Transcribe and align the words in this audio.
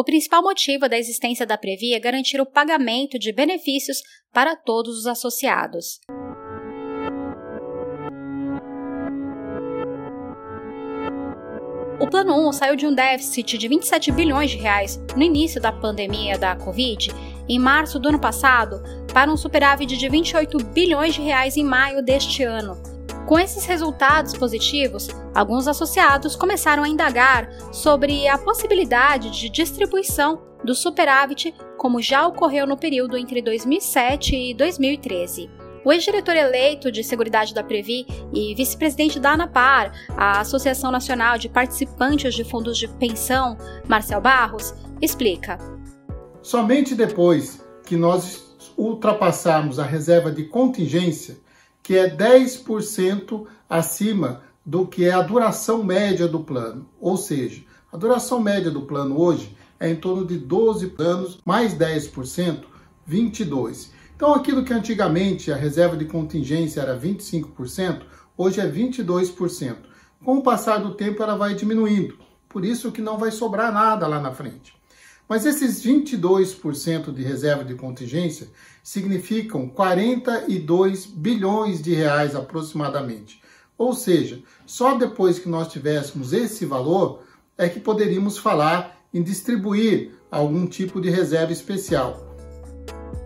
O 0.00 0.02
principal 0.02 0.42
motivo 0.42 0.88
da 0.88 0.96
existência 0.96 1.44
da 1.44 1.58
Previ 1.58 1.92
é 1.92 2.00
garantir 2.00 2.40
o 2.40 2.46
pagamento 2.46 3.18
de 3.18 3.34
benefícios 3.34 4.00
para 4.32 4.56
todos 4.56 4.96
os 4.96 5.06
associados. 5.06 6.00
O 12.00 12.08
Plano 12.08 12.48
1 12.48 12.52
saiu 12.52 12.76
de 12.76 12.86
um 12.86 12.94
déficit 12.94 13.58
de 13.58 13.68
27 13.68 14.10
bilhões 14.10 14.50
de 14.50 14.56
reais 14.56 14.98
no 15.14 15.22
início 15.22 15.60
da 15.60 15.70
pandemia 15.70 16.38
da 16.38 16.56
Covid, 16.56 17.10
em 17.46 17.58
março 17.58 17.98
do 17.98 18.08
ano 18.08 18.18
passado, 18.18 18.82
para 19.12 19.30
um 19.30 19.36
superávit 19.36 19.98
de 19.98 20.08
28 20.08 20.64
bilhões 20.64 21.12
de 21.12 21.20
reais 21.20 21.58
em 21.58 21.62
maio 21.62 22.02
deste 22.02 22.42
ano. 22.42 22.89
Com 23.26 23.38
esses 23.38 23.64
resultados 23.64 24.36
positivos, 24.36 25.08
alguns 25.34 25.68
associados 25.68 26.34
começaram 26.34 26.82
a 26.82 26.88
indagar 26.88 27.48
sobre 27.72 28.26
a 28.26 28.36
possibilidade 28.36 29.30
de 29.30 29.48
distribuição 29.48 30.42
do 30.64 30.74
superávit, 30.74 31.54
como 31.76 32.02
já 32.02 32.26
ocorreu 32.26 32.66
no 32.66 32.76
período 32.76 33.16
entre 33.16 33.40
2007 33.40 34.34
e 34.34 34.54
2013. 34.54 35.48
O 35.82 35.92
ex-diretor 35.92 36.36
eleito 36.36 36.92
de 36.92 37.02
Seguridade 37.02 37.54
da 37.54 37.64
Previ 37.64 38.04
e 38.34 38.54
vice-presidente 38.54 39.18
da 39.18 39.32
ANAPAR, 39.32 39.92
a 40.16 40.40
Associação 40.40 40.90
Nacional 40.90 41.38
de 41.38 41.48
Participantes 41.48 42.34
de 42.34 42.44
Fundos 42.44 42.76
de 42.76 42.86
Pensão, 42.86 43.56
Marcel 43.88 44.20
Barros, 44.20 44.74
explica. 45.00 45.56
Somente 46.42 46.94
depois 46.94 47.64
que 47.86 47.96
nós 47.96 48.54
ultrapassarmos 48.76 49.78
a 49.78 49.84
reserva 49.84 50.30
de 50.30 50.44
contingência, 50.44 51.38
que 51.90 51.98
é 51.98 52.08
10% 52.08 53.48
acima 53.68 54.42
do 54.64 54.86
que 54.86 55.06
é 55.06 55.12
a 55.12 55.22
duração 55.22 55.82
média 55.82 56.28
do 56.28 56.38
plano, 56.38 56.88
ou 57.00 57.16
seja, 57.16 57.64
a 57.92 57.96
duração 57.96 58.38
média 58.38 58.70
do 58.70 58.82
plano 58.82 59.20
hoje 59.20 59.56
é 59.80 59.90
em 59.90 59.96
torno 59.96 60.24
de 60.24 60.38
12 60.38 60.94
anos, 61.00 61.40
mais 61.44 61.74
10%, 61.74 62.62
22. 63.04 63.92
Então, 64.14 64.32
aquilo 64.32 64.62
que 64.62 64.72
antigamente 64.72 65.50
a 65.50 65.56
reserva 65.56 65.96
de 65.96 66.04
contingência 66.04 66.80
era 66.80 66.96
25%, 66.96 68.02
hoje 68.38 68.60
é 68.60 68.70
22%. 68.70 69.78
Com 70.24 70.36
o 70.36 70.42
passar 70.44 70.78
do 70.78 70.94
tempo, 70.94 71.20
ela 71.20 71.36
vai 71.36 71.56
diminuindo. 71.56 72.16
Por 72.48 72.64
isso 72.64 72.92
que 72.92 73.02
não 73.02 73.18
vai 73.18 73.32
sobrar 73.32 73.72
nada 73.72 74.06
lá 74.06 74.20
na 74.20 74.30
frente. 74.30 74.79
Mas 75.30 75.46
esses 75.46 75.80
22% 75.80 77.14
de 77.14 77.22
reserva 77.22 77.64
de 77.64 77.76
contingência 77.76 78.48
significam 78.82 79.68
42 79.68 81.06
bilhões 81.06 81.80
de 81.80 81.94
reais 81.94 82.34
aproximadamente. 82.34 83.40
Ou 83.78 83.94
seja, 83.94 84.42
só 84.66 84.98
depois 84.98 85.38
que 85.38 85.48
nós 85.48 85.68
tivéssemos 85.68 86.32
esse 86.32 86.66
valor 86.66 87.22
é 87.56 87.68
que 87.68 87.78
poderíamos 87.78 88.38
falar 88.38 89.00
em 89.14 89.22
distribuir 89.22 90.10
algum 90.28 90.66
tipo 90.66 91.00
de 91.00 91.10
reserva 91.10 91.52
especial. 91.52 92.26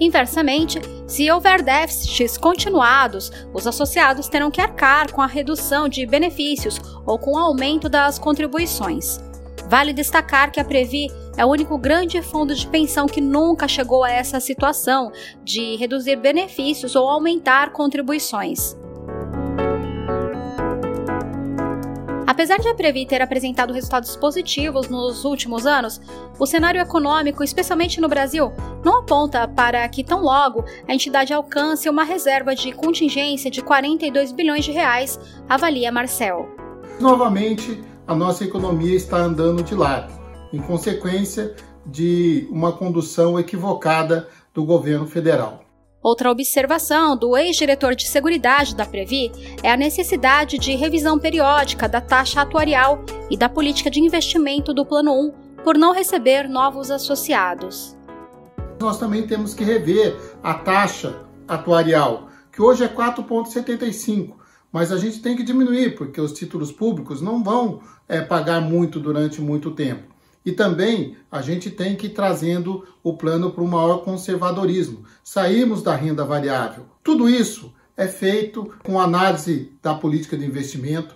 Inversamente, 0.00 0.80
se 1.06 1.30
houver 1.30 1.60
déficits 1.60 2.38
continuados, 2.38 3.30
os 3.52 3.66
associados 3.66 4.26
terão 4.26 4.50
que 4.50 4.62
arcar 4.62 5.12
com 5.12 5.20
a 5.20 5.26
redução 5.26 5.86
de 5.86 6.06
benefícios 6.06 6.80
ou 7.04 7.18
com 7.18 7.32
o 7.32 7.38
aumento 7.38 7.90
das 7.90 8.18
contribuições. 8.18 9.20
Vale 9.68 9.92
destacar 9.92 10.50
que 10.50 10.58
a 10.58 10.64
Previ 10.64 11.06
é 11.40 11.44
o 11.44 11.48
único 11.48 11.78
grande 11.78 12.20
fundo 12.20 12.54
de 12.54 12.66
pensão 12.66 13.06
que 13.06 13.18
nunca 13.18 13.66
chegou 13.66 14.04
a 14.04 14.10
essa 14.10 14.38
situação 14.38 15.10
de 15.42 15.74
reduzir 15.76 16.16
benefícios 16.16 16.94
ou 16.94 17.08
aumentar 17.08 17.72
contribuições. 17.72 18.76
Apesar 22.26 22.58
de 22.58 22.68
a 22.68 22.74
Previ 22.74 23.06
ter 23.06 23.22
apresentado 23.22 23.72
resultados 23.72 24.14
positivos 24.16 24.90
nos 24.90 25.24
últimos 25.24 25.64
anos, 25.64 25.98
o 26.38 26.44
cenário 26.44 26.78
econômico, 26.78 27.42
especialmente 27.42 28.02
no 28.02 28.08
Brasil, 28.08 28.52
não 28.84 28.98
aponta 28.98 29.48
para 29.48 29.88
que 29.88 30.04
tão 30.04 30.20
logo 30.22 30.62
a 30.86 30.92
entidade 30.92 31.32
alcance 31.32 31.88
uma 31.88 32.04
reserva 32.04 32.54
de 32.54 32.70
contingência 32.70 33.50
de 33.50 33.62
42 33.62 34.30
bilhões 34.32 34.66
de 34.66 34.72
reais, 34.72 35.18
avalia 35.48 35.90
Marcel. 35.90 36.46
Novamente, 37.00 37.82
a 38.06 38.14
nossa 38.14 38.44
economia 38.44 38.94
está 38.94 39.16
andando 39.16 39.62
de 39.62 39.74
lado, 39.74 40.19
em 40.52 40.60
consequência 40.60 41.54
de 41.86 42.46
uma 42.50 42.72
condução 42.72 43.38
equivocada 43.38 44.28
do 44.52 44.64
governo 44.64 45.06
federal. 45.06 45.64
Outra 46.02 46.30
observação 46.30 47.14
do 47.14 47.36
ex-diretor 47.36 47.94
de 47.94 48.08
Seguridade 48.08 48.74
da 48.74 48.86
Previ 48.86 49.30
é 49.62 49.70
a 49.70 49.76
necessidade 49.76 50.58
de 50.58 50.74
revisão 50.74 51.18
periódica 51.18 51.86
da 51.86 52.00
taxa 52.00 52.40
atuarial 52.40 53.04
e 53.30 53.36
da 53.36 53.50
política 53.50 53.90
de 53.90 54.00
investimento 54.00 54.72
do 54.72 54.86
Plano 54.86 55.12
1 55.12 55.32
por 55.62 55.76
não 55.76 55.92
receber 55.92 56.48
novos 56.48 56.90
associados. 56.90 57.96
Nós 58.80 58.98
também 58.98 59.26
temos 59.26 59.52
que 59.52 59.62
rever 59.62 60.16
a 60.42 60.54
taxa 60.54 61.20
atuarial, 61.46 62.28
que 62.50 62.62
hoje 62.62 62.82
é 62.82 62.88
4,75, 62.88 64.36
mas 64.72 64.90
a 64.90 64.96
gente 64.96 65.20
tem 65.20 65.36
que 65.36 65.42
diminuir, 65.42 65.96
porque 65.96 66.18
os 66.18 66.32
títulos 66.32 66.72
públicos 66.72 67.20
não 67.20 67.44
vão 67.44 67.80
é, 68.08 68.22
pagar 68.22 68.62
muito 68.62 68.98
durante 68.98 69.42
muito 69.42 69.70
tempo. 69.72 70.09
E 70.44 70.52
também 70.52 71.16
a 71.30 71.42
gente 71.42 71.70
tem 71.70 71.94
que 71.96 72.06
ir 72.06 72.10
trazendo 72.10 72.86
o 73.02 73.14
plano 73.14 73.50
para 73.50 73.62
um 73.62 73.68
maior 73.68 73.98
conservadorismo. 73.98 75.04
Saímos 75.22 75.82
da 75.82 75.94
renda 75.94 76.24
variável. 76.24 76.86
Tudo 77.04 77.28
isso 77.28 77.72
é 77.96 78.08
feito 78.08 78.72
com 78.82 78.98
análise 78.98 79.72
da 79.82 79.94
política 79.94 80.36
de 80.36 80.46
investimento. 80.46 81.14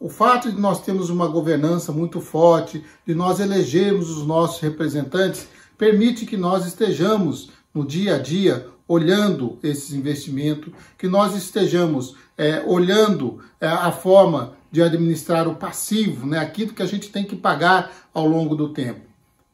O 0.00 0.08
fato 0.08 0.50
de 0.50 0.60
nós 0.60 0.82
termos 0.82 1.08
uma 1.08 1.28
governança 1.28 1.92
muito 1.92 2.20
forte, 2.20 2.84
de 3.06 3.14
nós 3.14 3.38
elegermos 3.38 4.10
os 4.10 4.26
nossos 4.26 4.60
representantes, 4.60 5.46
permite 5.78 6.26
que 6.26 6.36
nós 6.36 6.66
estejamos 6.66 7.50
no 7.72 7.86
dia 7.86 8.16
a 8.16 8.18
dia 8.18 8.66
olhando 8.86 9.58
esses 9.62 9.92
investimentos, 9.92 10.72
que 10.98 11.08
nós 11.08 11.34
estejamos 11.34 12.16
é, 12.36 12.62
olhando 12.66 13.40
é, 13.60 13.66
a 13.66 13.90
forma 13.90 14.54
de 14.74 14.82
administrar 14.82 15.46
o 15.46 15.54
passivo, 15.54 16.26
né, 16.26 16.36
aquilo 16.36 16.74
que 16.74 16.82
a 16.82 16.86
gente 16.86 17.08
tem 17.08 17.22
que 17.22 17.36
pagar 17.36 18.08
ao 18.12 18.26
longo 18.26 18.56
do 18.56 18.70
tempo. 18.70 19.02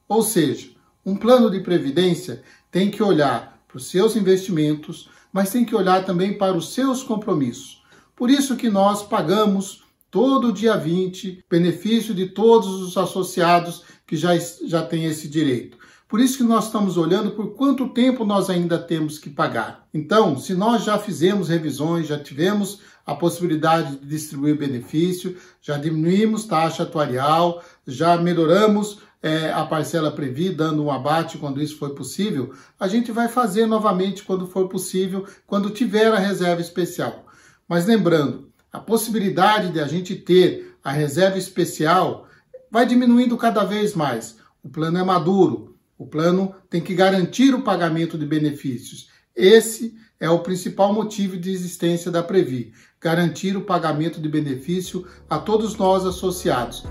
Ou 0.09 0.23
seja, 0.23 0.71
um 1.05 1.15
plano 1.15 1.51
de 1.51 1.61
previdência 1.61 2.43
tem 2.71 2.91
que 2.91 3.03
olhar 3.03 3.63
para 3.69 3.77
os 3.77 3.91
seus 3.91 4.17
investimentos, 4.17 5.11
mas 5.31 5.51
tem 5.51 5.63
que 5.63 5.77
olhar 5.77 6.07
também 6.07 6.39
para 6.39 6.57
os 6.57 6.73
seus 6.73 7.03
compromissos. 7.03 7.83
Por 8.17 8.31
isso 8.31 8.57
que 8.57 8.71
nós 8.71 9.03
pagamos 9.03 9.85
todo 10.11 10.55
dia 10.55 10.75
20 10.79 11.45
benefício 11.51 12.15
de 12.15 12.25
todos 12.25 12.81
os 12.81 12.97
associados 12.97 13.85
que 14.07 14.17
já, 14.17 14.31
já 14.65 14.83
têm 14.83 15.05
esse 15.05 15.29
direito. 15.29 15.77
Por 16.11 16.19
isso 16.19 16.39
que 16.39 16.43
nós 16.43 16.67
estamos 16.67 16.97
olhando 16.97 17.31
por 17.31 17.55
quanto 17.55 17.89
tempo 17.91 18.25
nós 18.25 18.51
ainda 18.51 18.77
temos 18.77 19.17
que 19.17 19.31
pagar. 19.31 19.87
Então, 19.95 20.37
se 20.37 20.55
nós 20.55 20.83
já 20.83 20.99
fizemos 20.99 21.49
revisões, 21.49 22.09
já 22.09 22.19
tivemos 22.19 22.81
a 23.07 23.15
possibilidade 23.15 23.97
de 23.97 24.07
distribuir 24.07 24.59
benefício, 24.59 25.37
já 25.63 25.79
diminuímos 25.79 26.47
taxa 26.47 26.83
atuarial, 26.83 27.63
já 27.87 28.17
melhoramos 28.17 28.99
é, 29.23 29.53
a 29.53 29.65
parcela 29.65 30.11
Previ, 30.11 30.51
dando 30.51 30.83
um 30.83 30.91
abate 30.91 31.39
quando 31.39 31.63
isso 31.63 31.79
for 31.79 31.91
possível, 31.91 32.53
a 32.79 32.89
gente 32.89 33.13
vai 33.13 33.29
fazer 33.29 33.67
novamente 33.67 34.25
quando 34.25 34.49
for 34.49 34.69
possível, 34.69 35.25
quando 35.47 35.71
tiver 35.71 36.13
a 36.13 36.19
reserva 36.19 36.61
especial. 36.61 37.25
Mas 37.69 37.87
lembrando, 37.87 38.49
a 38.73 38.81
possibilidade 38.81 39.71
de 39.71 39.79
a 39.79 39.87
gente 39.87 40.17
ter 40.17 40.77
a 40.83 40.91
reserva 40.91 41.39
especial 41.39 42.27
vai 42.69 42.85
diminuindo 42.85 43.37
cada 43.37 43.63
vez 43.63 43.95
mais. 43.95 44.39
O 44.61 44.69
plano 44.69 44.99
é 44.99 45.05
maduro, 45.05 45.70
o 46.01 46.07
plano 46.07 46.55
tem 46.71 46.81
que 46.81 46.95
garantir 46.95 47.55
o 47.55 47.61
pagamento 47.61 48.17
de 48.17 48.25
benefícios. 48.25 49.11
Esse 49.37 49.95
é 50.19 50.31
o 50.31 50.39
principal 50.39 50.95
motivo 50.95 51.37
de 51.37 51.51
existência 51.51 52.11
da 52.11 52.23
Previ, 52.23 52.73
garantir 52.99 53.55
o 53.55 53.61
pagamento 53.61 54.19
de 54.19 54.27
benefício 54.27 55.07
a 55.29 55.39
todos 55.39 55.77
nós 55.77 56.07
associados. 56.07 56.85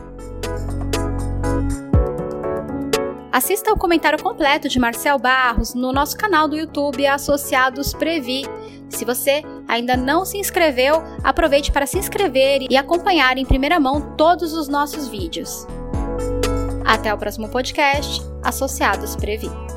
Assista 3.31 3.71
ao 3.71 3.77
comentário 3.77 4.21
completo 4.21 4.69
de 4.69 4.77
Marcel 4.77 5.17
Barros 5.17 5.73
no 5.73 5.91
nosso 5.91 6.15
canal 6.15 6.47
do 6.47 6.55
YouTube 6.55 7.07
Associados 7.07 7.95
Previ. 7.95 8.43
Se 8.89 9.05
você 9.05 9.41
ainda 9.67 9.97
não 9.97 10.23
se 10.23 10.37
inscreveu, 10.37 11.01
aproveite 11.23 11.71
para 11.71 11.87
se 11.87 11.97
inscrever 11.97 12.67
e 12.69 12.77
acompanhar 12.77 13.39
em 13.39 13.45
primeira 13.45 13.79
mão 13.79 14.15
todos 14.15 14.53
os 14.53 14.67
nossos 14.67 15.07
vídeos. 15.07 15.65
Até 16.85 17.11
o 17.11 17.17
próximo 17.17 17.49
podcast, 17.49 18.28
Associados 18.43 19.15
Previ. 19.15 19.68